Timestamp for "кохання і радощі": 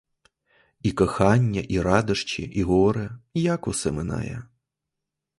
0.91-2.43